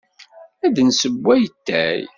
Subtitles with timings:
[0.59, 2.01] La d-nessewway atay.